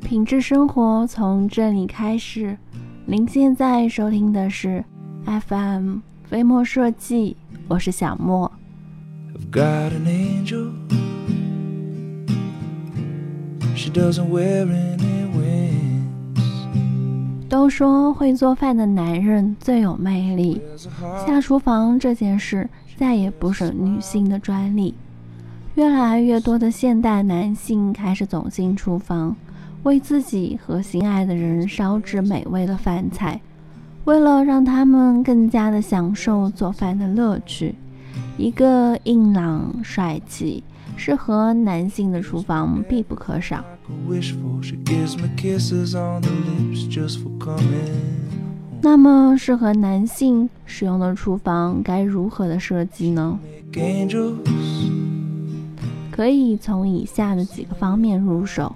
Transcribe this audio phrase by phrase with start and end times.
[0.00, 2.56] 品质生活从这里开始。
[3.04, 4.84] 您现在收听的是
[5.24, 7.36] FM 飞墨设计，
[7.68, 8.50] 我是小莫。
[17.48, 20.60] 都说会做饭的男人最有魅力，
[21.26, 24.94] 下厨房这件事再也不是女性的专利。
[25.76, 29.36] 越来越多的现代男性开始走进厨房，
[29.86, 33.40] 为自己和心爱的人烧制美味的饭菜。
[34.04, 37.72] 为了让他们更加的享受做饭的乐趣，
[38.36, 40.64] 一个硬朗帅气。
[40.96, 43.62] 适合男性的厨房必不可少。
[48.80, 53.38] 那么，适合男性使用的厨房该如何的设计呢？
[56.10, 58.74] 可以从以下的几个方面入手：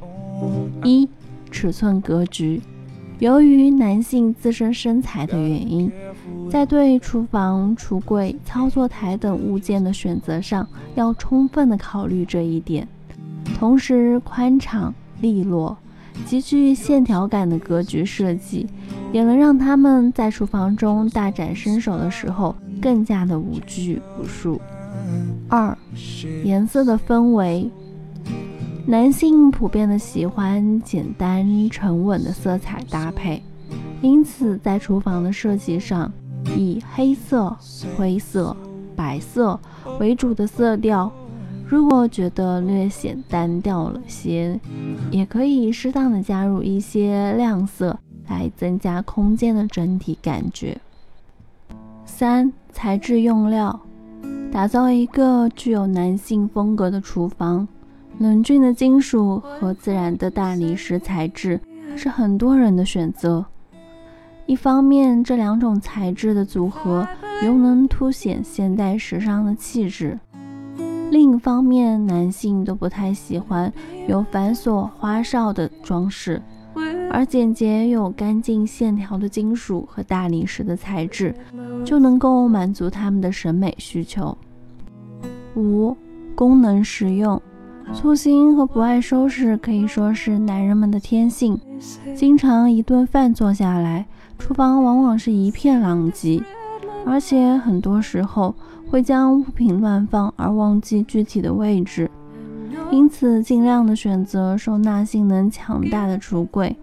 [0.84, 1.08] 一、
[1.50, 2.60] 尺寸格局。
[3.18, 5.92] 由于男性自身身材的原因，
[6.50, 12.88] 在对厨房、橱柜、操作台等物件的选择上，要充分的考虑这一点。
[13.58, 15.77] 同时，宽敞、利落、
[16.24, 18.66] 极具线条感的格局设计，
[19.12, 24.58] 也能让他们在厨房中大展身手的时候更加的无拘无束。
[25.47, 25.77] 二、
[26.42, 27.70] 颜色的氛围。
[28.91, 33.41] 男性普遍的喜欢简单沉稳的色彩搭配，
[34.02, 36.12] 因此在厨房的设计上，
[36.56, 37.56] 以黑色、
[37.97, 38.56] 灰色、
[38.97, 39.56] 白色
[40.00, 41.08] 为主的色调。
[41.69, 44.58] 如果觉得略显单调了些，
[45.12, 47.97] 也可以适当的加入一些亮色，
[48.28, 50.77] 来增加空间的整体感觉。
[52.04, 53.78] 三、材质用料，
[54.50, 57.69] 打造一个具有男性风格的厨房。
[58.20, 61.58] 冷峻的金属和自然的大理石材质
[61.96, 63.46] 是很多人的选择。
[64.44, 67.08] 一方面，这两种材质的组合
[67.42, 70.19] 又能凸显现代时尚的气质；
[71.10, 73.72] 另一方面，男性都不太喜欢
[74.06, 76.42] 有繁琐花哨的装饰，
[77.10, 81.34] 而简洁又干净线条的金属和大理石的材质
[81.86, 84.36] 就能够满足他们的审美需求。
[85.56, 85.97] 五、
[86.34, 87.41] 功能实用。
[87.93, 91.59] 粗心和不爱收拾可以说是男人们的天性。
[92.15, 94.06] 经常一顿饭做下来，
[94.39, 96.43] 厨房往往是一片狼藉，
[97.05, 98.55] 而且很多时候
[98.89, 102.11] 会将物品乱放而忘记具体的位置。
[102.91, 106.75] 因此，尽量的选择收纳性能强大的橱柜，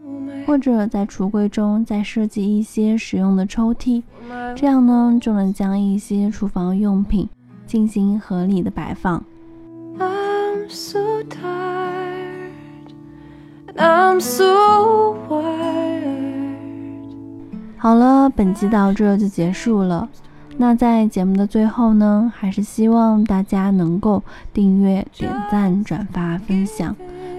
[0.46, 4.04] 或者在橱柜中再设计一些实用的抽屉，
[4.56, 7.28] 这样呢就能将一些厨房用品
[7.66, 9.24] 进行合理的摆放。
[10.70, 12.52] So tired
[13.78, 15.88] i'm so wired.
[17.78, 20.10] 好了本集到这就结束了。
[20.58, 26.96] 那在节目的最后呢还是希望大家能够订阅点赞转发分享。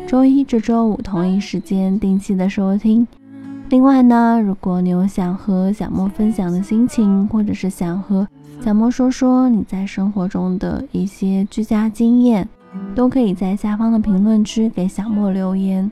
[0.07, 3.07] 周一至周五同一时间定期的收听。
[3.69, 8.27] 另外呢如果你有想和小莫分享的心情或者是想和
[8.61, 12.49] 小莫说说你在生活中的一些居家经验
[12.95, 15.91] 都可以在下方的评论区给小莫留言。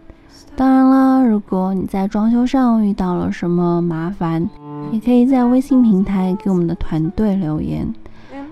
[0.54, 4.48] 当然了，如果你在装修上遇到了什么麻烦，
[4.90, 7.92] 也可以在微信平台给我们的团队留言。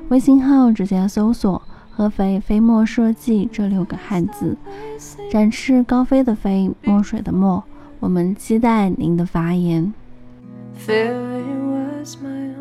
[0.09, 4.56] 微信号直接搜索“合肥飞墨设计”这六个汉字，
[5.31, 7.65] 展翅高飞的飞，墨水的墨。
[8.01, 9.95] 我们期待您的发言。
[10.87, 11.15] Fear
[12.03, 12.53] was my